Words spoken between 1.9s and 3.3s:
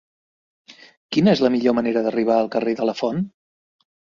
d'arribar al carrer de Lafont?